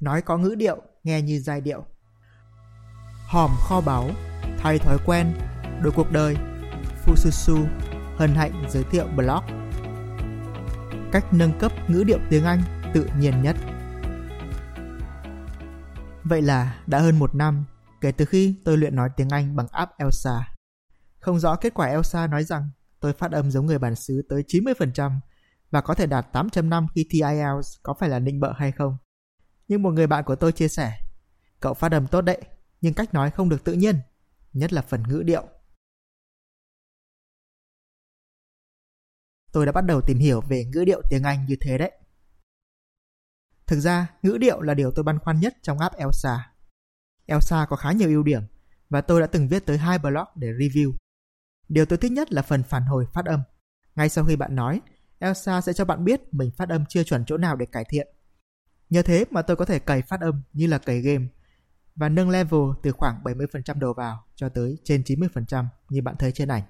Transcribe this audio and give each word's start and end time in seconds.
nói 0.00 0.22
có 0.22 0.38
ngữ 0.38 0.54
điệu, 0.54 0.82
nghe 1.04 1.22
như 1.22 1.38
giai 1.38 1.60
điệu. 1.60 1.84
Hòm 3.26 3.50
kho 3.68 3.80
báu, 3.80 4.10
thay 4.58 4.78
thói 4.78 4.98
quen, 5.06 5.34
đổi 5.82 5.92
cuộc 5.96 6.12
đời, 6.12 6.36
Fususu, 7.06 7.66
hân 8.16 8.34
hạnh 8.34 8.64
giới 8.70 8.84
thiệu 8.84 9.06
blog. 9.16 9.44
Cách 11.12 11.24
nâng 11.32 11.58
cấp 11.58 11.72
ngữ 11.88 12.04
điệu 12.04 12.18
tiếng 12.30 12.44
Anh 12.44 12.62
tự 12.94 13.08
nhiên 13.18 13.42
nhất. 13.42 13.56
Vậy 16.24 16.42
là 16.42 16.78
đã 16.86 16.98
hơn 16.98 17.18
một 17.18 17.34
năm 17.34 17.64
kể 18.00 18.12
từ 18.12 18.24
khi 18.24 18.54
tôi 18.64 18.76
luyện 18.76 18.96
nói 18.96 19.08
tiếng 19.16 19.28
Anh 19.28 19.56
bằng 19.56 19.66
app 19.68 19.92
Elsa. 19.98 20.48
Không 21.18 21.38
rõ 21.40 21.56
kết 21.56 21.74
quả 21.74 21.86
Elsa 21.86 22.26
nói 22.26 22.44
rằng 22.44 22.70
tôi 23.00 23.12
phát 23.12 23.32
âm 23.32 23.50
giống 23.50 23.66
người 23.66 23.78
bản 23.78 23.94
xứ 23.94 24.22
tới 24.28 24.44
90% 24.48 25.12
và 25.70 25.80
có 25.80 25.94
thể 25.94 26.06
đạt 26.06 26.26
8.5 26.32 26.86
khi 26.94 27.06
thi 27.10 27.20
IELTS 27.20 27.68
có 27.82 27.94
phải 28.00 28.08
là 28.08 28.18
nịnh 28.18 28.40
bợ 28.40 28.52
hay 28.56 28.72
không. 28.72 28.96
Nhưng 29.68 29.82
một 29.82 29.90
người 29.90 30.06
bạn 30.06 30.24
của 30.24 30.36
tôi 30.36 30.52
chia 30.52 30.68
sẻ, 30.68 31.00
cậu 31.60 31.74
phát 31.74 31.92
âm 31.92 32.06
tốt 32.06 32.20
đấy, 32.20 32.40
nhưng 32.80 32.94
cách 32.94 33.14
nói 33.14 33.30
không 33.30 33.48
được 33.48 33.64
tự 33.64 33.72
nhiên, 33.72 34.00
nhất 34.52 34.72
là 34.72 34.82
phần 34.82 35.02
ngữ 35.08 35.22
điệu. 35.22 35.48
Tôi 39.52 39.66
đã 39.66 39.72
bắt 39.72 39.80
đầu 39.80 40.00
tìm 40.00 40.18
hiểu 40.18 40.40
về 40.40 40.64
ngữ 40.64 40.84
điệu 40.84 41.02
tiếng 41.10 41.22
Anh 41.22 41.46
như 41.46 41.56
thế 41.60 41.78
đấy. 41.78 41.92
Thực 43.66 43.80
ra, 43.80 44.06
ngữ 44.22 44.38
điệu 44.40 44.60
là 44.60 44.74
điều 44.74 44.92
tôi 44.92 45.04
băn 45.04 45.18
khoăn 45.18 45.40
nhất 45.40 45.56
trong 45.62 45.78
app 45.78 45.96
Elsa. 45.96 46.52
Elsa 47.26 47.66
có 47.68 47.76
khá 47.76 47.92
nhiều 47.92 48.08
ưu 48.08 48.22
điểm 48.22 48.42
và 48.88 49.00
tôi 49.00 49.20
đã 49.20 49.26
từng 49.26 49.48
viết 49.48 49.66
tới 49.66 49.78
hai 49.78 49.98
blog 49.98 50.24
để 50.34 50.48
review. 50.48 50.92
Điều 51.68 51.86
tôi 51.86 51.98
thích 51.98 52.12
nhất 52.12 52.32
là 52.32 52.42
phần 52.42 52.62
phản 52.62 52.82
hồi 52.82 53.06
phát 53.12 53.24
âm. 53.24 53.42
Ngay 53.94 54.08
sau 54.08 54.24
khi 54.24 54.36
bạn 54.36 54.56
nói, 54.56 54.80
Elsa 55.18 55.60
sẽ 55.60 55.72
cho 55.72 55.84
bạn 55.84 56.04
biết 56.04 56.34
mình 56.34 56.50
phát 56.56 56.68
âm 56.68 56.84
chưa 56.88 57.04
chuẩn 57.04 57.24
chỗ 57.24 57.36
nào 57.36 57.56
để 57.56 57.66
cải 57.66 57.84
thiện. 57.88 58.15
Nhờ 58.90 59.02
thế 59.02 59.24
mà 59.30 59.42
tôi 59.42 59.56
có 59.56 59.64
thể 59.64 59.78
cày 59.78 60.02
phát 60.02 60.20
âm 60.20 60.42
như 60.52 60.66
là 60.66 60.78
cày 60.78 61.00
game 61.00 61.26
và 61.96 62.08
nâng 62.08 62.30
level 62.30 62.60
từ 62.82 62.92
khoảng 62.92 63.22
70% 63.24 63.78
đầu 63.78 63.92
vào 63.92 64.24
cho 64.34 64.48
tới 64.48 64.78
trên 64.84 65.02
90% 65.02 65.64
như 65.88 66.02
bạn 66.02 66.16
thấy 66.18 66.32
trên 66.32 66.48
ảnh. 66.48 66.62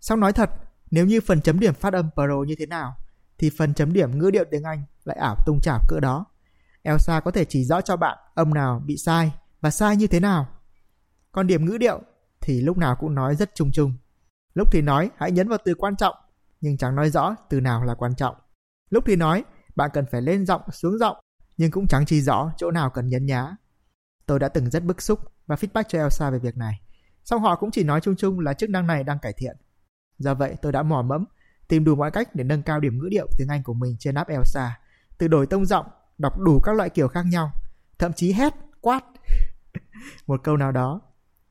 Xong 0.00 0.20
nói 0.20 0.32
thật, 0.32 0.50
nếu 0.90 1.06
như 1.06 1.20
phần 1.20 1.40
chấm 1.40 1.60
điểm 1.60 1.74
phát 1.74 1.92
âm 1.92 2.10
pro 2.14 2.42
như 2.46 2.54
thế 2.58 2.66
nào, 2.66 2.96
thì 3.38 3.50
phần 3.58 3.74
chấm 3.74 3.92
điểm 3.92 4.18
ngữ 4.18 4.30
điệu 4.30 4.44
tiếng 4.50 4.62
Anh 4.62 4.84
lại 5.04 5.16
ảo 5.16 5.36
tung 5.46 5.60
chảo 5.60 5.80
cỡ 5.88 6.00
đó. 6.00 6.26
Elsa 6.82 7.20
có 7.20 7.30
thể 7.30 7.44
chỉ 7.44 7.64
rõ 7.64 7.80
cho 7.80 7.96
bạn 7.96 8.18
âm 8.34 8.54
nào 8.54 8.82
bị 8.86 8.96
sai 8.96 9.32
và 9.60 9.70
sai 9.70 9.96
như 9.96 10.06
thế 10.06 10.20
nào. 10.20 10.46
Còn 11.32 11.46
điểm 11.46 11.64
ngữ 11.64 11.78
điệu 11.78 12.00
thì 12.40 12.60
lúc 12.60 12.78
nào 12.78 12.96
cũng 13.00 13.14
nói 13.14 13.36
rất 13.36 13.50
chung 13.54 13.70
chung. 13.72 13.92
Lúc 14.54 14.68
thì 14.72 14.82
nói 14.82 15.10
hãy 15.16 15.32
nhấn 15.32 15.48
vào 15.48 15.58
từ 15.64 15.74
quan 15.74 15.96
trọng, 15.96 16.14
nhưng 16.60 16.76
chẳng 16.76 16.94
nói 16.94 17.10
rõ 17.10 17.36
từ 17.50 17.60
nào 17.60 17.84
là 17.84 17.94
quan 17.94 18.14
trọng. 18.14 18.36
Lúc 18.90 19.04
thì 19.06 19.16
nói 19.16 19.44
bạn 19.76 19.90
cần 19.92 20.06
phải 20.10 20.22
lên 20.22 20.46
giọng 20.46 20.62
xuống 20.72 20.98
giọng, 20.98 21.16
nhưng 21.56 21.70
cũng 21.70 21.86
chẳng 21.86 22.06
chỉ 22.06 22.20
rõ 22.20 22.52
chỗ 22.56 22.70
nào 22.70 22.90
cần 22.90 23.08
nhấn 23.08 23.26
nhá. 23.26 23.56
Tôi 24.26 24.38
đã 24.38 24.48
từng 24.48 24.70
rất 24.70 24.84
bức 24.84 25.02
xúc 25.02 25.20
và 25.46 25.56
feedback 25.56 25.84
cho 25.88 25.98
Elsa 25.98 26.30
về 26.30 26.38
việc 26.38 26.56
này. 26.56 26.80
Song 27.24 27.42
họ 27.42 27.56
cũng 27.56 27.70
chỉ 27.70 27.84
nói 27.84 28.00
chung 28.00 28.16
chung 28.16 28.40
là 28.40 28.54
chức 28.54 28.70
năng 28.70 28.86
này 28.86 29.04
đang 29.04 29.18
cải 29.18 29.32
thiện. 29.32 29.56
Do 30.18 30.34
vậy 30.34 30.56
tôi 30.62 30.72
đã 30.72 30.82
mò 30.82 31.02
mẫm, 31.02 31.24
tìm 31.68 31.84
đủ 31.84 31.94
mọi 31.94 32.10
cách 32.10 32.34
để 32.34 32.44
nâng 32.44 32.62
cao 32.62 32.80
điểm 32.80 32.98
ngữ 32.98 33.08
điệu 33.10 33.26
tiếng 33.38 33.48
Anh 33.48 33.62
của 33.62 33.74
mình 33.74 33.96
trên 33.98 34.14
app 34.14 34.30
Elsa. 34.30 34.78
Từ 35.18 35.28
đổi 35.28 35.46
tông 35.46 35.66
giọng, 35.66 35.86
đọc 36.18 36.38
đủ 36.38 36.60
các 36.60 36.76
loại 36.76 36.90
kiểu 36.90 37.08
khác 37.08 37.26
nhau, 37.26 37.50
thậm 37.98 38.12
chí 38.12 38.32
hét, 38.32 38.54
quát 38.80 39.04
một 40.26 40.40
câu 40.44 40.56
nào 40.56 40.72
đó. 40.72 41.00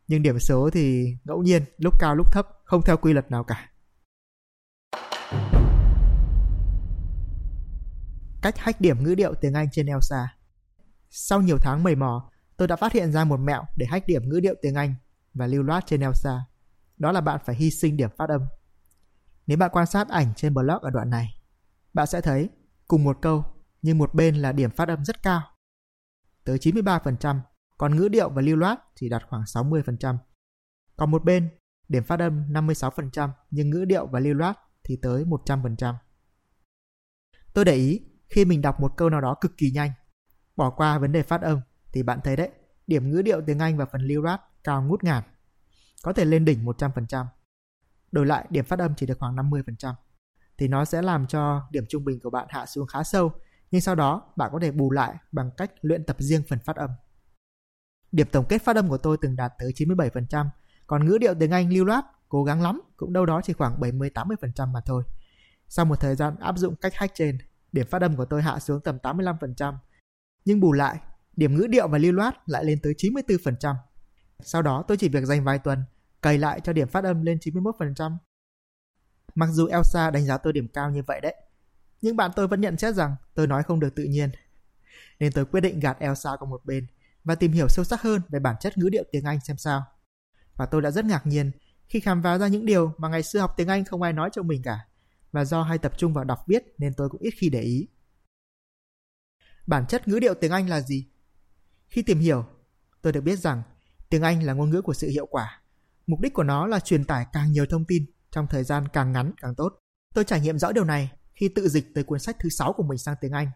Nhưng 0.08 0.24
điểm 0.24 0.40
số 0.40 0.70
thì 0.70 1.18
ngẫu 1.24 1.44
nhiên, 1.44 1.64
lúc 1.78 1.94
cao 2.00 2.16
lúc 2.16 2.34
thấp, 2.34 2.48
không 2.64 2.82
theo 2.82 2.98
quy 2.98 3.14
luật 3.14 3.32
nào 3.32 3.44
cả. 3.44 3.70
Cách 8.44 8.58
hách 8.58 8.82
điểm 8.82 9.04
ngữ 9.04 9.16
điệu 9.16 9.34
tiếng 9.34 9.54
Anh 9.54 9.68
trên 9.72 9.86
Elsa 9.86 10.36
Sau 11.10 11.42
nhiều 11.42 11.58
tháng 11.62 11.84
mầy 11.84 11.96
mò, 11.96 12.32
tôi 12.58 12.68
đã 12.68 12.76
phát 12.76 12.94
hiện 12.94 13.12
ra 13.12 13.24
một 13.24 13.38
mẹo 13.38 13.64
để 13.78 13.86
hách 13.86 14.08
điểm 14.08 14.30
ngữ 14.30 14.40
điệu 14.40 14.56
tiếng 14.62 14.76
Anh 14.76 14.96
và 15.34 15.48
lưu 15.48 15.64
loát 15.64 15.84
trên 15.88 16.02
Elsa. 16.02 16.46
Đó 16.98 17.12
là 17.12 17.22
bạn 17.22 17.40
phải 17.46 17.56
hy 17.56 17.72
sinh 17.72 17.98
điểm 17.98 18.10
phát 18.18 18.30
âm. 18.30 18.42
Nếu 19.48 19.58
bạn 19.58 19.70
quan 19.74 19.86
sát 19.86 20.10
ảnh 20.10 20.34
trên 20.36 20.54
blog 20.54 20.82
ở 20.82 20.90
đoạn 20.90 21.10
này, 21.10 21.42
bạn 21.94 22.08
sẽ 22.08 22.22
thấy 22.22 22.50
cùng 22.88 23.04
một 23.04 23.18
câu 23.22 23.46
nhưng 23.82 23.98
một 23.98 24.14
bên 24.14 24.36
là 24.36 24.52
điểm 24.52 24.72
phát 24.72 24.88
âm 24.88 25.06
rất 25.06 25.24
cao, 25.24 25.42
tới 26.44 26.58
93%, 26.58 27.40
còn 27.78 27.96
ngữ 27.96 28.08
điệu 28.08 28.30
và 28.30 28.42
lưu 28.42 28.56
loát 28.56 28.80
chỉ 28.96 29.10
đạt 29.10 29.24
khoảng 29.30 29.44
60%. 29.44 30.18
Còn 30.96 31.12
một 31.12 31.24
bên, 31.24 31.50
điểm 31.88 32.04
phát 32.04 32.20
âm 32.20 32.54
56% 32.54 33.30
nhưng 33.52 33.70
ngữ 33.70 33.86
điệu 33.86 34.08
và 34.08 34.20
lưu 34.20 34.34
loát 34.34 34.60
thì 34.84 35.00
tới 35.02 35.26
100%. 35.26 35.96
Tôi 37.54 37.66
để 37.66 37.76
ý 37.76 38.02
khi 38.34 38.46
mình 38.46 38.62
đọc 38.62 38.80
một 38.80 38.94
câu 38.98 39.10
nào 39.10 39.22
đó 39.22 39.36
cực 39.42 39.58
kỳ 39.58 39.72
nhanh, 39.72 39.92
bỏ 40.56 40.70
qua 40.70 40.98
vấn 40.98 41.12
đề 41.12 41.24
phát 41.24 41.42
âm 41.42 41.62
thì 41.92 42.04
bạn 42.04 42.20
thấy 42.24 42.36
đấy, 42.36 42.50
điểm 42.88 43.12
ngữ 43.12 43.22
điệu 43.22 43.42
tiếng 43.46 43.60
Anh 43.60 43.78
và 43.78 43.86
phần 43.86 44.02
lưu 44.02 44.22
loát 44.22 44.42
cao 44.64 44.84
ngút 44.84 45.04
ngàn. 45.04 45.24
Có 46.04 46.14
thể 46.14 46.26
lên 46.26 46.46
đỉnh 46.46 46.66
100%. 46.66 47.26
Đổi 48.12 48.26
lại 48.26 48.46
điểm 48.50 48.66
phát 48.66 48.80
âm 48.80 48.96
chỉ 48.96 49.06
được 49.06 49.20
khoảng 49.20 49.36
50%. 49.36 49.94
Thì 50.58 50.68
nó 50.68 50.86
sẽ 50.86 51.02
làm 51.02 51.28
cho 51.28 51.62
điểm 51.72 51.86
trung 51.90 52.06
bình 52.06 52.20
của 52.24 52.30
bạn 52.30 52.48
hạ 52.50 52.66
xuống 52.66 52.88
khá 52.88 53.04
sâu, 53.04 53.32
nhưng 53.72 53.82
sau 53.82 53.96
đó 53.96 54.34
bạn 54.36 54.50
có 54.54 54.60
thể 54.62 54.72
bù 54.72 54.92
lại 54.92 55.16
bằng 55.32 55.52
cách 55.58 55.72
luyện 55.82 56.04
tập 56.04 56.16
riêng 56.20 56.44
phần 56.50 56.60
phát 56.60 56.76
âm. 56.76 56.90
Điểm 58.12 58.28
tổng 58.32 58.46
kết 58.50 58.62
phát 58.62 58.76
âm 58.76 58.90
của 58.90 58.98
tôi 58.98 59.18
từng 59.22 59.36
đạt 59.36 59.54
tới 59.60 59.72
97%, 59.76 60.48
còn 60.88 61.06
ngữ 61.06 61.18
điệu 61.18 61.34
tiếng 61.40 61.52
Anh 61.52 61.74
lưu 61.74 61.86
loát, 61.86 62.06
cố 62.30 62.44
gắng 62.44 62.62
lắm, 62.62 62.82
cũng 62.98 63.14
đâu 63.14 63.26
đó 63.26 63.42
chỉ 63.44 63.54
khoảng 63.54 63.80
70-80% 63.80 64.68
mà 64.68 64.82
thôi. 64.86 65.04
Sau 65.68 65.86
một 65.86 66.00
thời 66.00 66.16
gian 66.16 66.36
áp 66.40 66.58
dụng 66.58 66.76
cách 66.76 66.94
hack 66.96 67.16
trên, 67.16 67.38
điểm 67.74 67.88
phát 67.88 68.02
âm 68.02 68.16
của 68.16 68.26
tôi 68.26 68.42
hạ 68.42 68.60
xuống 68.60 68.82
tầm 68.82 68.98
85%. 69.04 69.76
Nhưng 70.46 70.60
bù 70.60 70.74
lại, 70.74 71.00
điểm 71.36 71.56
ngữ 71.56 71.68
điệu 71.70 71.88
và 71.88 71.98
lưu 71.98 72.12
loát 72.12 72.50
lại 72.50 72.66
lên 72.66 72.80
tới 72.84 72.94
94%. 72.98 73.76
Sau 74.40 74.62
đó 74.62 74.84
tôi 74.88 74.98
chỉ 74.98 75.10
việc 75.10 75.26
dành 75.26 75.44
vài 75.44 75.60
tuần, 75.60 75.84
cày 76.22 76.38
lại 76.38 76.60
cho 76.64 76.74
điểm 76.74 76.88
phát 76.88 77.04
âm 77.04 77.22
lên 77.22 77.38
91%. 77.38 78.18
Mặc 79.36 79.50
dù 79.52 79.68
Elsa 79.68 80.12
đánh 80.12 80.26
giá 80.26 80.38
tôi 80.38 80.54
điểm 80.54 80.68
cao 80.68 80.92
như 80.92 81.04
vậy 81.08 81.22
đấy, 81.22 81.36
nhưng 82.02 82.16
bạn 82.16 82.32
tôi 82.36 82.48
vẫn 82.48 82.62
nhận 82.62 82.78
xét 82.78 82.96
rằng 82.96 83.16
tôi 83.34 83.48
nói 83.48 83.64
không 83.64 83.80
được 83.80 83.96
tự 83.96 84.04
nhiên. 84.04 84.30
Nên 85.20 85.32
tôi 85.32 85.46
quyết 85.46 85.62
định 85.62 85.80
gạt 85.80 86.00
Elsa 86.00 86.30
qua 86.40 86.50
một 86.50 86.66
bên 86.66 86.88
và 87.24 87.36
tìm 87.36 87.52
hiểu 87.52 87.68
sâu 87.70 87.86
sắc 87.86 88.02
hơn 88.02 88.22
về 88.30 88.40
bản 88.40 88.56
chất 88.60 88.78
ngữ 88.78 88.90
điệu 88.90 89.04
tiếng 89.12 89.26
Anh 89.26 89.40
xem 89.40 89.58
sao. 89.58 89.84
Và 90.56 90.66
tôi 90.66 90.82
đã 90.82 90.92
rất 90.92 91.06
ngạc 91.06 91.28
nhiên 91.28 91.52
khi 91.88 92.00
khám 92.00 92.24
phá 92.24 92.38
ra 92.38 92.48
những 92.48 92.66
điều 92.66 92.94
mà 92.98 93.10
ngày 93.10 93.24
xưa 93.24 93.40
học 93.40 93.54
tiếng 93.58 93.68
Anh 93.68 93.86
không 93.86 94.02
ai 94.02 94.14
nói 94.14 94.30
cho 94.34 94.44
mình 94.44 94.62
cả. 94.64 94.80
Và 95.34 95.46
do 95.46 95.64
hay 95.64 95.78
tập 95.78 95.94
trung 95.98 96.14
vào 96.14 96.24
đọc 96.24 96.40
viết 96.48 96.64
nên 96.78 96.94
tôi 96.98 97.10
cũng 97.10 97.22
ít 97.22 97.34
khi 97.38 97.50
để 97.50 97.62
ý. 97.62 97.88
Bản 99.68 99.86
chất 99.88 100.08
ngữ 100.08 100.20
điệu 100.20 100.34
tiếng 100.34 100.52
Anh 100.52 100.70
là 100.70 100.82
gì? 100.82 101.08
Khi 101.88 102.02
tìm 102.02 102.20
hiểu, 102.20 102.46
tôi 103.02 103.14
được 103.14 103.22
biết 103.22 103.40
rằng 103.40 103.64
tiếng 104.10 104.22
Anh 104.22 104.44
là 104.44 104.54
ngôn 104.54 104.70
ngữ 104.70 104.82
của 104.82 104.94
sự 104.94 105.08
hiệu 105.08 105.26
quả. 105.26 105.62
Mục 106.08 106.20
đích 106.20 106.34
của 106.34 106.44
nó 106.44 106.68
là 106.68 106.80
truyền 106.80 107.06
tải 107.06 107.26
càng 107.34 107.52
nhiều 107.52 107.66
thông 107.70 107.86
tin 107.86 108.06
trong 108.32 108.48
thời 108.48 108.64
gian 108.64 108.88
càng 108.94 109.12
ngắn 109.12 109.32
càng 109.42 109.56
tốt. 109.56 109.80
Tôi 110.14 110.24
trải 110.24 110.42
nghiệm 110.42 110.60
rõ 110.60 110.72
điều 110.72 110.84
này 110.84 111.12
khi 111.36 111.50
tự 111.50 111.68
dịch 111.68 111.86
tới 111.96 112.04
cuốn 112.04 112.20
sách 112.20 112.36
thứ 112.40 112.50
6 112.50 112.74
của 112.74 112.84
mình 112.84 112.98
sang 112.98 113.16
tiếng 113.22 113.32
Anh. 113.32 113.48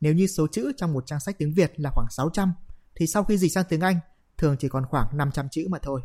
Nếu 0.00 0.14
như 0.14 0.26
số 0.26 0.46
chữ 0.52 0.72
trong 0.76 0.92
một 0.92 1.06
trang 1.06 1.20
sách 1.20 1.38
tiếng 1.38 1.54
Việt 1.54 1.80
là 1.80 1.90
khoảng 1.90 2.10
600, 2.10 2.52
thì 2.94 3.06
sau 3.06 3.24
khi 3.24 3.38
dịch 3.38 3.52
sang 3.52 3.64
tiếng 3.68 3.80
Anh, 3.80 4.00
thường 4.38 4.56
chỉ 4.58 4.68
còn 4.68 4.86
khoảng 4.86 5.16
500 5.16 5.48
chữ 5.48 5.66
mà 5.70 5.78
thôi. 5.82 6.00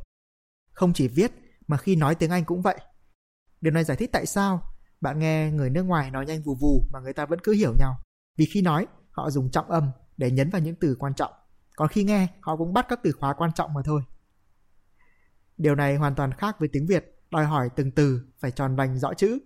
Không 0.72 0.94
chỉ 0.94 1.08
viết, 1.08 1.32
mà 1.68 1.78
khi 1.78 1.96
nói 1.96 2.16
tiếng 2.16 2.32
Anh 2.32 2.46
cũng 2.46 2.62
vậy. 2.62 2.80
Điều 3.62 3.74
này 3.74 3.84
giải 3.84 3.98
thích 3.98 4.10
tại 4.14 4.26
sao 4.26 4.75
bạn 5.06 5.20
nghe 5.20 5.52
người 5.52 5.70
nước 5.70 5.84
ngoài 5.84 6.12
nói 6.12 6.26
nhanh 6.26 6.44
vù 6.44 6.56
vù 6.56 6.84
mà 6.92 7.00
người 7.00 7.14
ta 7.14 7.26
vẫn 7.26 7.40
cứ 7.44 7.52
hiểu 7.52 7.74
nhau. 7.80 7.96
Vì 8.38 8.46
khi 8.46 8.62
nói, 8.62 8.88
họ 9.12 9.30
dùng 9.30 9.52
trọng 9.52 9.72
âm 9.72 9.92
để 10.18 10.32
nhấn 10.32 10.50
vào 10.50 10.62
những 10.62 10.76
từ 10.76 10.96
quan 11.00 11.14
trọng. 11.14 11.34
Còn 11.76 11.88
khi 11.88 12.04
nghe, 12.04 12.28
họ 12.42 12.58
cũng 12.58 12.74
bắt 12.74 12.86
các 12.90 13.00
từ 13.04 13.12
khóa 13.12 13.34
quan 13.34 13.52
trọng 13.54 13.74
mà 13.74 13.82
thôi. 13.86 14.02
Điều 15.58 15.76
này 15.76 15.96
hoàn 15.96 16.16
toàn 16.16 16.32
khác 16.32 16.56
với 16.60 16.70
tiếng 16.72 16.88
Việt, 16.88 17.22
đòi 17.32 17.46
hỏi 17.46 17.70
từng 17.76 17.92
từ 17.92 18.22
phải 18.40 18.52
tròn 18.52 18.76
vành 18.76 19.00
rõ 19.00 19.14
chữ. 19.14 19.40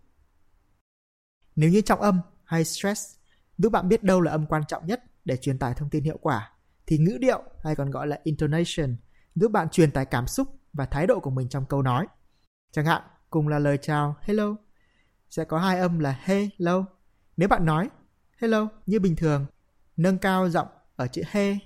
Nếu 1.56 1.70
như 1.70 1.82
trọng 1.82 2.02
âm 2.02 2.22
hay 2.44 2.66
stress 2.66 3.16
giúp 3.58 3.70
bạn 3.70 3.90
biết 3.90 4.04
đâu 4.04 4.22
là 4.22 4.32
âm 4.32 4.46
quan 4.46 4.64
trọng 4.68 4.86
nhất 4.86 5.04
để 5.26 5.38
truyền 5.38 5.60
tải 5.60 5.74
thông 5.74 5.90
tin 5.90 6.04
hiệu 6.04 6.18
quả, 6.22 6.54
thì 6.88 6.98
ngữ 6.98 7.18
điệu 7.22 7.44
hay 7.64 7.76
còn 7.76 7.92
gọi 7.92 8.08
là 8.08 8.20
intonation 8.24 8.96
giúp 9.36 9.52
bạn 9.52 9.70
truyền 9.70 9.92
tải 9.92 10.06
cảm 10.06 10.28
xúc 10.28 10.48
và 10.74 10.86
thái 10.86 11.08
độ 11.08 11.20
của 11.20 11.32
mình 11.32 11.50
trong 11.50 11.66
câu 11.66 11.82
nói. 11.82 12.08
Chẳng 12.72 12.86
hạn, 12.86 13.02
cùng 13.30 13.48
là 13.48 13.60
lời 13.60 13.78
chào 13.82 14.16
hello, 14.22 14.56
sẽ 15.30 15.44
có 15.44 15.60
hai 15.60 15.80
âm 15.80 16.00
là 16.00 16.20
hello. 16.24 16.86
Nếu 17.38 17.50
bạn 17.50 17.66
nói 17.66 17.90
hello 18.38 18.68
như 18.86 19.00
bình 19.00 19.16
thường, 19.16 19.46
nâng 19.98 20.18
cao 20.18 20.50
giọng 20.50 20.68
ở 20.96 21.08
chữ 21.08 21.22
he 21.32 21.58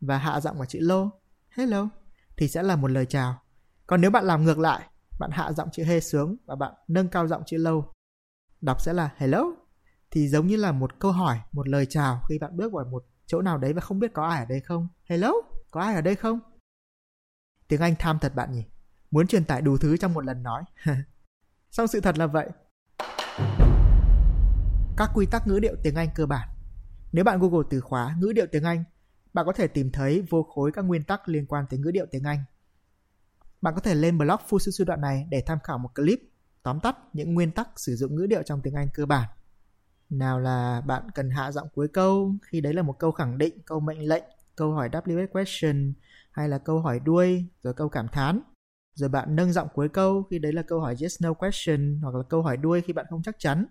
và 0.00 0.18
hạ 0.18 0.40
giọng 0.40 0.60
ở 0.60 0.66
chữ 0.66 0.78
low, 0.78 1.10
hello, 1.50 1.88
thì 2.36 2.48
sẽ 2.48 2.62
là 2.62 2.76
một 2.76 2.90
lời 2.90 3.06
chào. 3.06 3.42
Còn 3.86 4.00
nếu 4.00 4.10
bạn 4.10 4.24
làm 4.24 4.44
ngược 4.44 4.58
lại, 4.58 4.88
bạn 5.18 5.30
hạ 5.32 5.52
giọng 5.52 5.68
chữ 5.72 5.84
he 5.84 6.00
xuống 6.00 6.36
và 6.46 6.56
bạn 6.56 6.74
nâng 6.88 7.08
cao 7.08 7.28
giọng 7.28 7.42
chữ 7.46 7.56
low, 7.56 7.82
đọc 8.60 8.80
sẽ 8.80 8.92
là 8.92 9.14
hello, 9.16 9.44
thì 10.10 10.28
giống 10.28 10.46
như 10.46 10.56
là 10.56 10.72
một 10.72 10.98
câu 10.98 11.12
hỏi, 11.12 11.40
một 11.52 11.68
lời 11.68 11.86
chào 11.86 12.22
khi 12.28 12.38
bạn 12.38 12.56
bước 12.56 12.72
vào 12.72 12.84
một 12.84 13.04
chỗ 13.26 13.42
nào 13.42 13.58
đấy 13.58 13.72
và 13.72 13.80
không 13.80 13.98
biết 13.98 14.12
có 14.14 14.26
ai 14.26 14.38
ở 14.38 14.44
đây 14.44 14.60
không. 14.60 14.88
Hello, 15.04 15.32
có 15.70 15.80
ai 15.80 15.94
ở 15.94 16.00
đây 16.00 16.16
không? 16.16 16.40
Tiếng 17.68 17.80
Anh 17.80 17.94
tham 17.98 18.18
thật 18.18 18.34
bạn 18.34 18.52
nhỉ? 18.52 18.64
Muốn 19.10 19.26
truyền 19.26 19.44
tải 19.44 19.62
đủ 19.62 19.76
thứ 19.78 19.96
trong 19.96 20.14
một 20.14 20.24
lần 20.24 20.42
nói. 20.42 20.64
Song 21.70 21.86
sự 21.86 22.00
thật 22.00 22.18
là 22.18 22.26
vậy. 22.26 22.50
Các 25.00 25.10
quy 25.14 25.26
tắc 25.26 25.46
ngữ 25.46 25.58
điệu 25.60 25.76
tiếng 25.82 25.94
Anh 25.94 26.08
cơ 26.14 26.26
bản. 26.26 26.48
Nếu 27.12 27.24
bạn 27.24 27.40
Google 27.40 27.66
từ 27.70 27.80
khóa 27.80 28.16
ngữ 28.18 28.32
điệu 28.32 28.46
tiếng 28.52 28.64
Anh, 28.64 28.84
bạn 29.32 29.46
có 29.46 29.52
thể 29.52 29.68
tìm 29.68 29.90
thấy 29.92 30.24
vô 30.30 30.42
khối 30.42 30.72
các 30.72 30.82
nguyên 30.82 31.04
tắc 31.04 31.28
liên 31.28 31.46
quan 31.46 31.64
tới 31.70 31.78
ngữ 31.78 31.90
điệu 31.90 32.06
tiếng 32.10 32.24
Anh. 32.24 32.44
Bạn 33.62 33.74
có 33.74 33.80
thể 33.80 33.94
lên 33.94 34.18
blog 34.18 34.36
Fususu 34.48 34.84
đoạn 34.84 35.00
này 35.00 35.26
để 35.30 35.42
tham 35.46 35.58
khảo 35.64 35.78
một 35.78 35.94
clip 35.94 36.20
tóm 36.62 36.80
tắt 36.80 36.96
những 37.12 37.34
nguyên 37.34 37.52
tắc 37.52 37.68
sử 37.76 37.96
dụng 37.96 38.14
ngữ 38.14 38.26
điệu 38.26 38.42
trong 38.42 38.60
tiếng 38.62 38.74
Anh 38.74 38.88
cơ 38.94 39.06
bản. 39.06 39.28
Nào 40.10 40.40
là 40.40 40.80
bạn 40.86 41.02
cần 41.14 41.30
hạ 41.30 41.52
giọng 41.52 41.68
cuối 41.74 41.88
câu 41.88 42.34
khi 42.42 42.60
đấy 42.60 42.74
là 42.74 42.82
một 42.82 42.98
câu 42.98 43.12
khẳng 43.12 43.38
định, 43.38 43.58
câu 43.66 43.80
mệnh 43.80 44.08
lệnh, 44.08 44.24
câu 44.56 44.72
hỏi 44.72 44.88
WH 44.88 45.26
question 45.26 45.92
hay 46.32 46.48
là 46.48 46.58
câu 46.58 46.80
hỏi 46.80 47.00
đuôi 47.00 47.46
rồi 47.62 47.74
câu 47.74 47.88
cảm 47.88 48.08
thán. 48.08 48.40
Rồi 48.94 49.08
bạn 49.08 49.36
nâng 49.36 49.52
giọng 49.52 49.68
cuối 49.74 49.88
câu 49.88 50.22
khi 50.30 50.38
đấy 50.38 50.52
là 50.52 50.62
câu 50.62 50.80
hỏi 50.80 50.96
yes 51.00 51.22
no 51.22 51.32
question 51.32 52.00
hoặc 52.02 52.14
là 52.14 52.22
câu 52.28 52.42
hỏi 52.42 52.56
đuôi 52.56 52.80
khi 52.80 52.92
bạn 52.92 53.06
không 53.10 53.22
chắc 53.22 53.36
chắn. 53.38 53.66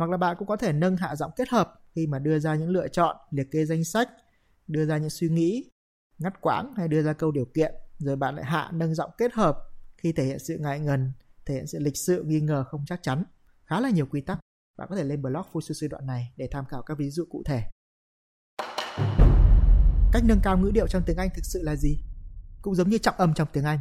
Hoặc 0.00 0.10
là 0.10 0.16
bạn 0.16 0.36
cũng 0.38 0.48
có 0.48 0.56
thể 0.56 0.72
nâng 0.72 0.96
hạ 0.96 1.16
giọng 1.16 1.30
kết 1.36 1.48
hợp 1.48 1.80
khi 1.94 2.06
mà 2.06 2.18
đưa 2.18 2.38
ra 2.38 2.54
những 2.54 2.68
lựa 2.68 2.88
chọn, 2.88 3.16
liệt 3.30 3.50
kê 3.50 3.64
danh 3.64 3.84
sách, 3.84 4.08
đưa 4.68 4.86
ra 4.86 4.98
những 4.98 5.10
suy 5.10 5.28
nghĩ, 5.28 5.70
ngắt 6.18 6.40
quãng 6.40 6.74
hay 6.76 6.88
đưa 6.88 7.02
ra 7.02 7.12
câu 7.12 7.30
điều 7.30 7.44
kiện. 7.44 7.74
Rồi 7.98 8.16
bạn 8.16 8.36
lại 8.36 8.44
hạ 8.44 8.70
nâng 8.72 8.94
giọng 8.94 9.10
kết 9.18 9.32
hợp 9.32 9.58
khi 9.96 10.12
thể 10.12 10.24
hiện 10.24 10.38
sự 10.38 10.58
ngại 10.58 10.80
ngần, 10.80 11.12
thể 11.46 11.54
hiện 11.54 11.66
sự 11.66 11.78
lịch 11.78 11.96
sự, 11.96 12.22
nghi 12.22 12.40
ngờ 12.40 12.64
không 12.64 12.84
chắc 12.86 13.02
chắn. 13.02 13.24
Khá 13.64 13.80
là 13.80 13.90
nhiều 13.90 14.06
quy 14.06 14.20
tắc. 14.20 14.38
Bạn 14.78 14.88
có 14.90 14.96
thể 14.96 15.04
lên 15.04 15.22
blog 15.22 15.42
Fususu 15.52 15.88
đoạn 15.88 16.06
này 16.06 16.32
để 16.36 16.48
tham 16.50 16.64
khảo 16.64 16.82
các 16.82 16.98
ví 16.98 17.10
dụ 17.10 17.24
cụ 17.30 17.42
thể. 17.44 17.62
Cách 20.12 20.22
nâng 20.24 20.40
cao 20.42 20.58
ngữ 20.58 20.70
điệu 20.70 20.86
trong 20.88 21.02
tiếng 21.06 21.16
Anh 21.16 21.28
thực 21.34 21.44
sự 21.44 21.62
là 21.62 21.76
gì? 21.76 21.98
Cũng 22.62 22.74
giống 22.74 22.88
như 22.88 22.98
trọng 22.98 23.16
âm 23.16 23.34
trong 23.34 23.48
tiếng 23.52 23.64
Anh. 23.64 23.78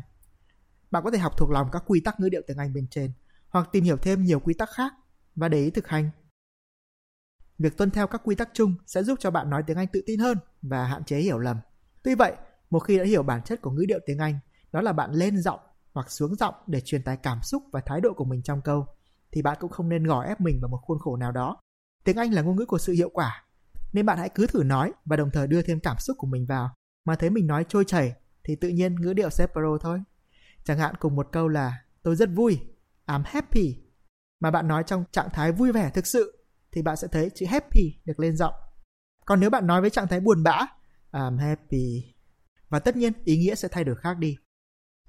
Bạn 0.91 1.03
có 1.03 1.11
thể 1.11 1.17
học 1.17 1.33
thuộc 1.37 1.49
lòng 1.49 1.69
các 1.71 1.83
quy 1.85 2.01
tắc 2.05 2.19
ngữ 2.19 2.29
điệu 2.29 2.41
tiếng 2.47 2.57
Anh 2.57 2.73
bên 2.73 2.87
trên 2.87 3.11
hoặc 3.49 3.69
tìm 3.71 3.83
hiểu 3.83 3.97
thêm 3.97 4.23
nhiều 4.23 4.39
quy 4.39 4.53
tắc 4.53 4.69
khác 4.69 4.93
và 5.35 5.49
để 5.49 5.59
ý 5.59 5.69
thực 5.69 5.87
hành. 5.87 6.09
Việc 7.57 7.77
tuân 7.77 7.91
theo 7.91 8.07
các 8.07 8.21
quy 8.23 8.35
tắc 8.35 8.49
chung 8.53 8.75
sẽ 8.85 9.03
giúp 9.03 9.19
cho 9.19 9.31
bạn 9.31 9.49
nói 9.49 9.63
tiếng 9.67 9.77
Anh 9.77 9.87
tự 9.87 10.01
tin 10.05 10.19
hơn 10.19 10.37
và 10.61 10.85
hạn 10.85 11.03
chế 11.03 11.17
hiểu 11.17 11.39
lầm. 11.39 11.57
Tuy 12.03 12.15
vậy, 12.15 12.33
một 12.69 12.79
khi 12.79 12.97
đã 12.97 13.03
hiểu 13.03 13.23
bản 13.23 13.43
chất 13.43 13.61
của 13.61 13.71
ngữ 13.71 13.85
điệu 13.87 13.99
tiếng 14.05 14.17
Anh, 14.17 14.39
đó 14.71 14.81
là 14.81 14.93
bạn 14.93 15.11
lên 15.11 15.41
giọng 15.41 15.59
hoặc 15.93 16.11
xuống 16.11 16.35
giọng 16.35 16.53
để 16.67 16.81
truyền 16.81 17.03
tải 17.03 17.17
cảm 17.17 17.41
xúc 17.43 17.63
và 17.71 17.81
thái 17.85 18.01
độ 18.01 18.13
của 18.13 18.25
mình 18.25 18.43
trong 18.43 18.61
câu, 18.61 18.85
thì 19.31 19.41
bạn 19.41 19.57
cũng 19.59 19.71
không 19.71 19.89
nên 19.89 20.03
gò 20.03 20.21
ép 20.21 20.41
mình 20.41 20.59
vào 20.61 20.69
một 20.69 20.79
khuôn 20.81 20.99
khổ 20.99 21.15
nào 21.15 21.31
đó. 21.31 21.57
Tiếng 22.03 22.17
Anh 22.17 22.33
là 22.33 22.41
ngôn 22.41 22.55
ngữ 22.55 22.65
của 22.65 22.77
sự 22.77 22.93
hiệu 22.93 23.09
quả, 23.13 23.45
nên 23.93 24.05
bạn 24.05 24.17
hãy 24.17 24.29
cứ 24.29 24.47
thử 24.47 24.63
nói 24.63 24.93
và 25.05 25.17
đồng 25.17 25.31
thời 25.31 25.47
đưa 25.47 25.61
thêm 25.61 25.79
cảm 25.79 25.97
xúc 25.99 26.17
của 26.19 26.27
mình 26.27 26.45
vào. 26.45 26.69
Mà 27.05 27.15
thấy 27.15 27.29
mình 27.29 27.47
nói 27.47 27.65
trôi 27.69 27.83
chảy 27.87 28.13
thì 28.43 28.55
tự 28.55 28.69
nhiên 28.69 28.95
ngữ 28.95 29.13
điệu 29.13 29.29
sẽ 29.29 29.47
pro 29.47 29.77
thôi. 29.81 29.99
Chẳng 30.63 30.77
hạn 30.77 30.95
cùng 30.99 31.15
một 31.15 31.27
câu 31.31 31.47
là 31.47 31.83
tôi 32.03 32.15
rất 32.15 32.29
vui, 32.35 32.59
I'm 33.07 33.23
happy. 33.25 33.88
Mà 34.39 34.51
bạn 34.51 34.67
nói 34.67 34.83
trong 34.87 35.03
trạng 35.11 35.29
thái 35.33 35.51
vui 35.51 35.71
vẻ 35.71 35.91
thực 35.93 36.07
sự 36.07 36.45
thì 36.71 36.81
bạn 36.81 36.97
sẽ 36.97 37.07
thấy 37.11 37.29
chữ 37.35 37.45
happy 37.45 37.99
được 38.05 38.19
lên 38.19 38.37
giọng. 38.37 38.53
Còn 39.25 39.39
nếu 39.39 39.49
bạn 39.49 39.67
nói 39.67 39.81
với 39.81 39.89
trạng 39.89 40.07
thái 40.07 40.19
buồn 40.19 40.43
bã, 40.43 40.65
I'm 41.11 41.37
happy. 41.37 42.13
Và 42.69 42.79
tất 42.79 42.95
nhiên 42.95 43.13
ý 43.23 43.37
nghĩa 43.37 43.55
sẽ 43.55 43.67
thay 43.67 43.83
đổi 43.83 43.95
khác 43.95 44.17
đi. 44.17 44.37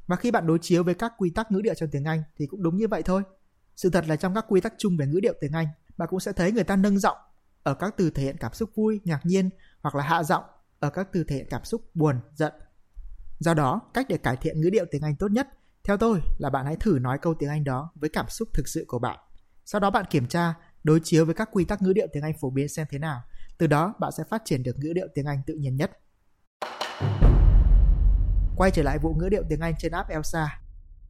Và 0.07 0.17
khi 0.17 0.31
bạn 0.31 0.47
đối 0.47 0.59
chiếu 0.63 0.85
với 0.85 0.95
các 0.95 1.13
quy 1.19 1.31
tắc 1.31 1.53
ngữ 1.53 1.61
điệu 1.61 1.75
trong 1.75 1.89
tiếng 1.93 2.05
Anh 2.05 2.23
thì 2.37 2.47
cũng 2.47 2.63
đúng 2.63 2.77
như 2.77 2.89
vậy 2.89 3.03
thôi. 3.03 3.23
Sự 3.77 3.91
thật 3.91 4.05
là 4.09 4.17
trong 4.17 4.35
các 4.35 4.45
quy 4.49 4.61
tắc 4.61 4.75
chung 4.79 4.97
về 4.97 5.07
ngữ 5.07 5.21
điệu 5.21 5.35
tiếng 5.41 5.53
Anh, 5.53 5.67
bạn 5.97 6.09
cũng 6.09 6.21
sẽ 6.21 6.33
thấy 6.33 6.53
người 6.53 6.65
ta 6.65 6.77
nâng 6.77 6.99
giọng 6.99 7.17
ở 7.63 7.75
các 7.75 7.95
từ 7.97 8.11
thể 8.11 8.23
hiện 8.23 8.37
cảm 8.41 8.53
xúc 8.53 8.71
vui, 8.75 9.01
ngạc 9.05 9.21
nhiên 9.25 9.51
hoặc 9.83 9.95
là 9.95 10.05
hạ 10.05 10.23
giọng 10.23 10.45
ở 10.81 10.91
các 10.91 11.09
từ 11.13 11.25
thể 11.25 11.37
hiện 11.37 11.47
cảm 11.51 11.65
xúc 11.65 11.83
buồn, 11.95 12.21
giận. 12.35 12.53
Do 13.39 13.55
đó, 13.55 13.81
cách 13.95 14.07
để 14.09 14.19
cải 14.19 14.37
thiện 14.37 14.61
ngữ 14.61 14.71
điệu 14.71 14.85
tiếng 14.91 15.03
Anh 15.03 15.17
tốt 15.17 15.29
nhất 15.31 15.49
theo 15.85 15.97
tôi 15.97 16.23
là 16.39 16.51
bạn 16.51 16.67
hãy 16.67 16.77
thử 16.77 16.99
nói 17.01 17.19
câu 17.19 17.35
tiếng 17.39 17.49
Anh 17.49 17.65
đó 17.65 17.93
với 17.95 18.11
cảm 18.11 18.29
xúc 18.29 18.49
thực 18.55 18.69
sự 18.69 18.85
của 18.89 18.99
bạn. 18.99 19.19
Sau 19.65 19.81
đó 19.81 19.91
bạn 19.91 20.05
kiểm 20.11 20.27
tra, 20.27 20.55
đối 20.85 21.01
chiếu 21.05 21.25
với 21.25 21.35
các 21.35 21.49
quy 21.53 21.65
tắc 21.65 21.83
ngữ 21.83 21.93
điệu 21.93 22.07
tiếng 22.13 22.23
Anh 22.23 22.33
phổ 22.41 22.51
biến 22.51 22.69
xem 22.69 22.87
thế 22.91 22.99
nào. 22.99 23.21
Từ 23.59 23.67
đó 23.67 23.95
bạn 24.01 24.13
sẽ 24.13 24.25
phát 24.31 24.43
triển 24.45 24.63
được 24.63 24.79
ngữ 24.79 24.93
điệu 24.93 25.09
tiếng 25.15 25.27
Anh 25.27 25.43
tự 25.47 25.55
nhiên 25.55 25.77
nhất. 25.77 25.91
Quay 28.57 28.71
trở 28.71 28.83
lại 28.83 28.99
vụ 28.99 29.15
ngữ 29.15 29.29
điệu 29.29 29.43
tiếng 29.49 29.61
Anh 29.61 29.75
trên 29.79 29.93
app 29.93 30.09
Elsa. 30.09 30.61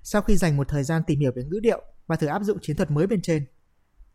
Sau 0.03 0.23
khi 0.23 0.37
dành 0.37 0.57
một 0.57 0.69
thời 0.69 0.85
gian 0.85 1.03
tìm 1.07 1.21
hiểu 1.21 1.33
về 1.37 1.45
ngữ 1.45 1.61
điệu 1.63 1.83
và 2.07 2.17
thử 2.17 2.27
áp 2.27 2.43
dụng 2.43 2.59
chiến 2.63 2.77
thuật 2.77 2.91
mới 2.91 3.07
bên 3.07 3.23
trên, 3.23 3.47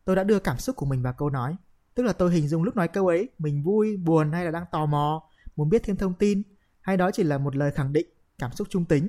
tôi 0.06 0.16
đã 0.16 0.24
đưa 0.24 0.40
cảm 0.40 0.58
xúc 0.58 0.76
của 0.76 0.86
mình 0.86 1.02
vào 1.02 1.14
câu 1.18 1.30
nói. 1.30 1.56
Tức 1.96 2.04
là 2.04 2.14
tôi 2.14 2.34
hình 2.34 2.48
dung 2.48 2.64
lúc 2.64 2.76
nói 2.76 2.88
câu 2.88 3.08
ấy, 3.08 3.30
mình 3.38 3.64
vui, 3.64 3.98
buồn 3.98 4.32
hay 4.32 4.46
là 4.46 4.52
đang 4.52 4.66
tò 4.72 4.86
mò, 4.86 5.30
muốn 5.56 5.70
biết 5.70 5.82
thêm 5.84 5.98
thông 5.98 6.14
tin, 6.14 6.42
hay 6.82 6.98
đó 6.98 7.12
chỉ 7.12 7.24
là 7.24 7.38
một 7.38 7.56
lời 7.56 7.72
khẳng 7.72 7.94
định, 7.94 8.08
cảm 8.38 8.52
xúc 8.52 8.68
trung 8.72 8.86
tính. 8.86 9.08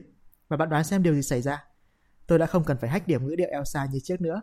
Và 0.48 0.56
bạn 0.56 0.69
đoán 0.69 0.84
xem 0.84 1.02
điều 1.02 1.14
gì 1.14 1.22
xảy 1.22 1.43
ra. 1.43 1.64
Tôi 2.26 2.38
đã 2.38 2.46
không 2.46 2.64
cần 2.64 2.76
phải 2.78 2.90
hách 2.90 3.06
điểm 3.06 3.26
ngữ 3.26 3.34
điệu 3.37 3.48
Elsa 3.50 3.87
như 3.93 3.98
trước 4.04 4.20
nữa. 4.20 4.40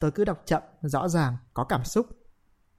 Tôi 0.00 0.10
cứ 0.10 0.24
đọc 0.24 0.42
chậm, 0.46 0.62
rõ 0.82 1.08
ràng, 1.08 1.36
có 1.54 1.64
cảm 1.64 1.84
xúc. 1.84 2.06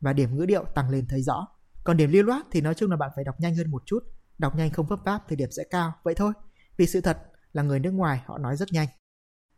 Và 0.02 0.14
điểm 0.14 0.38
ngữ 0.38 0.46
điệu 0.46 0.64
tăng 0.64 0.90
lên 0.90 1.08
thấy 1.08 1.22
rõ. 1.22 1.48
Còn 1.84 1.98
điểm 1.98 2.12
lưu 2.12 2.24
loát 2.24 2.46
thì 2.52 2.62
nói 2.62 2.74
chung 2.74 2.92
là 2.92 2.98
bạn 2.98 3.12
phải 3.16 3.24
đọc 3.24 3.40
nhanh 3.40 3.56
hơn 3.56 3.72
một 3.72 3.84
chút. 3.86 4.00
Đọc 4.38 4.56
nhanh 4.56 4.72
không 4.72 4.86
vấp 4.86 5.00
váp 5.06 5.24
thì 5.28 5.36
điểm 5.36 5.52
sẽ 5.52 5.64
cao. 5.70 5.94
Vậy 6.04 6.16
thôi. 6.16 6.34
Vì 6.78 6.88
sự 6.88 7.02
thật 7.02 7.18
là 7.54 7.64
người 7.64 7.80
nước 7.80 7.92
ngoài 7.92 8.22
họ 8.26 8.38
nói 8.38 8.56
rất 8.56 8.72
nhanh. 8.72 8.88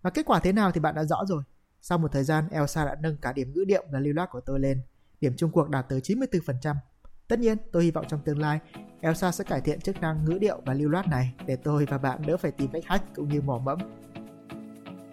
Và 0.02 0.10
kết 0.10 0.26
quả 0.26 0.40
thế 0.40 0.52
nào 0.52 0.72
thì 0.72 0.80
bạn 0.80 0.96
đã 0.96 1.04
rõ 1.04 1.26
rồi. 1.28 1.44
Sau 1.82 1.98
một 1.98 2.12
thời 2.12 2.24
gian, 2.24 2.50
Elsa 2.50 2.86
đã 2.86 2.96
nâng 3.02 3.18
cả 3.18 3.34
điểm 3.34 3.54
ngữ 3.54 3.64
điệu 3.68 3.84
và 3.92 4.00
lưu 4.00 4.14
loát 4.14 4.30
của 4.32 4.42
tôi 4.42 4.60
lên. 4.60 4.82
Điểm 5.22 5.34
chung 5.38 5.52
cuộc 5.52 5.70
đạt 5.70 5.86
tới 5.90 6.02
94%. 6.02 6.76
Tất 7.28 7.40
nhiên, 7.40 7.58
tôi 7.72 7.84
hy 7.84 7.92
vọng 7.92 8.06
trong 8.08 8.20
tương 8.20 8.40
lai, 8.40 8.60
Elsa 9.02 9.32
sẽ 9.32 9.44
cải 9.44 9.62
thiện 9.62 9.82
chức 9.82 10.02
năng 10.02 10.26
ngữ 10.26 10.38
điệu 10.42 10.62
và 10.66 10.74
lưu 10.74 10.90
loát 10.90 11.08
này 11.08 11.34
để 11.46 11.56
tôi 11.56 11.86
và 11.86 11.98
bạn 11.98 12.22
đỡ 12.28 12.38
phải 12.38 12.52
tìm 12.52 12.70
cách 12.74 12.84
hack 12.88 13.16
cũng 13.16 13.30
như 13.30 13.42
mỏ 13.42 13.58
mẫm. 13.58 13.80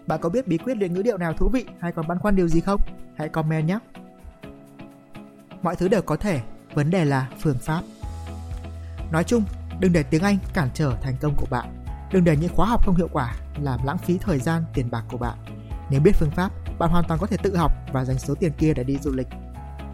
Bạn 0.07 0.19
có 0.21 0.29
biết 0.29 0.47
bí 0.47 0.57
quyết 0.57 0.77
luyện 0.77 0.93
ngữ 0.93 1.01
điệu 1.01 1.17
nào 1.17 1.33
thú 1.33 1.49
vị 1.49 1.65
hay 1.79 1.91
còn 1.91 2.07
băn 2.07 2.19
khoăn 2.19 2.35
điều 2.35 2.47
gì 2.47 2.59
không? 2.59 2.81
Hãy 3.17 3.29
comment 3.29 3.67
nhé! 3.67 3.79
Mọi 5.61 5.75
thứ 5.75 5.87
đều 5.87 6.01
có 6.01 6.15
thể, 6.15 6.41
vấn 6.73 6.89
đề 6.89 7.05
là 7.05 7.29
phương 7.39 7.57
pháp. 7.57 7.81
Nói 9.11 9.23
chung, 9.23 9.43
đừng 9.79 9.93
để 9.93 10.03
tiếng 10.03 10.23
Anh 10.23 10.37
cản 10.53 10.69
trở 10.73 10.97
thành 11.01 11.15
công 11.21 11.35
của 11.37 11.47
bạn. 11.49 11.83
Đừng 12.11 12.23
để 12.23 12.37
những 12.37 12.55
khóa 12.55 12.65
học 12.67 12.85
không 12.85 12.95
hiệu 12.95 13.09
quả 13.11 13.35
làm 13.61 13.79
lãng 13.85 13.97
phí 13.97 14.17
thời 14.17 14.39
gian, 14.39 14.63
tiền 14.73 14.91
bạc 14.91 15.03
của 15.11 15.17
bạn. 15.17 15.37
Nếu 15.89 16.01
biết 16.01 16.15
phương 16.15 16.31
pháp, 16.31 16.51
bạn 16.79 16.89
hoàn 16.89 17.05
toàn 17.07 17.19
có 17.19 17.27
thể 17.27 17.37
tự 17.43 17.57
học 17.57 17.71
và 17.93 18.05
dành 18.05 18.19
số 18.19 18.35
tiền 18.35 18.51
kia 18.57 18.73
để 18.73 18.83
đi 18.83 18.97
du 18.97 19.11
lịch. 19.11 19.27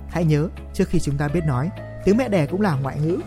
Hãy 0.09 0.25
nhớ, 0.25 0.49
trước 0.73 0.87
khi 0.87 0.99
chúng 0.99 1.17
ta 1.17 1.27
biết 1.27 1.43
nói, 1.45 1.69
tiếng 2.07 2.17
mẹ 2.17 2.29
đẻ 2.29 2.45
cũng 2.45 2.61
là 2.61 2.73
ngoại 2.75 2.99
ngữ. 2.99 3.19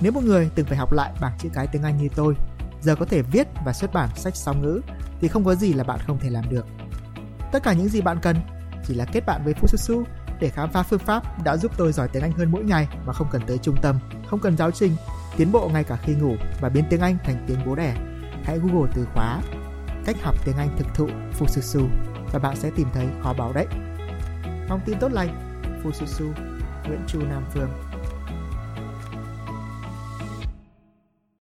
Nếu 0.00 0.12
một 0.12 0.24
người 0.24 0.50
từng 0.54 0.66
phải 0.66 0.76
học 0.78 0.92
lại 0.92 1.12
bảng 1.20 1.32
chữ 1.38 1.48
cái 1.52 1.66
tiếng 1.66 1.82
Anh 1.82 1.96
như 1.96 2.08
tôi, 2.14 2.36
giờ 2.80 2.96
có 2.96 3.04
thể 3.04 3.22
viết 3.22 3.48
và 3.64 3.72
xuất 3.72 3.92
bản 3.92 4.08
sách 4.16 4.36
song 4.36 4.62
ngữ 4.62 4.80
thì 5.20 5.28
không 5.28 5.44
có 5.44 5.54
gì 5.54 5.72
là 5.72 5.84
bạn 5.84 6.00
không 6.06 6.18
thể 6.18 6.30
làm 6.30 6.44
được. 6.50 6.66
Tất 7.52 7.62
cả 7.62 7.72
những 7.72 7.88
gì 7.88 8.00
bạn 8.00 8.18
cần 8.22 8.36
chỉ 8.86 8.94
là 8.94 9.04
kết 9.04 9.26
bạn 9.26 9.44
với 9.44 9.54
Fususu 9.54 10.04
để 10.40 10.48
khám 10.48 10.70
phá 10.72 10.82
phương 10.82 10.98
pháp 10.98 11.44
đã 11.44 11.56
giúp 11.56 11.72
tôi 11.76 11.92
giỏi 11.92 12.08
tiếng 12.08 12.22
Anh 12.22 12.32
hơn 12.32 12.50
mỗi 12.50 12.64
ngày 12.64 12.88
mà 13.06 13.12
không 13.12 13.28
cần 13.30 13.42
tới 13.46 13.58
trung 13.58 13.76
tâm, 13.82 13.98
không 14.30 14.40
cần 14.40 14.56
giáo 14.56 14.70
trình, 14.70 14.96
tiến 15.36 15.52
bộ 15.52 15.68
ngay 15.68 15.84
cả 15.84 15.96
khi 16.02 16.14
ngủ 16.14 16.36
và 16.60 16.68
biến 16.68 16.84
tiếng 16.90 17.00
Anh 17.00 17.16
thành 17.24 17.44
tiếng 17.46 17.58
bố 17.66 17.74
đẻ. 17.74 17.96
Hãy 18.44 18.58
Google 18.58 18.90
từ 18.94 19.06
khóa 19.14 19.40
cách 20.04 20.16
học 20.22 20.34
tiếng 20.44 20.56
Anh 20.56 20.76
thực 20.78 20.94
thụ 20.94 21.06
Fususu 21.38 21.88
và 22.32 22.38
bạn 22.38 22.56
sẽ 22.56 22.70
tìm 22.76 22.88
thấy 22.94 23.06
khó 23.22 23.32
báo 23.32 23.52
đấy. 23.52 23.66
Thông 24.68 24.80
tin 24.86 24.98
tốt 25.00 25.12
lành 25.12 25.60
Fususu 25.84 26.32
Nguyễn 26.86 27.00
Chu 27.06 27.20
Nam 27.20 27.44
Phương 27.50 27.70